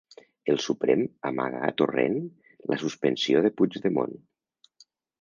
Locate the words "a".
1.69-1.69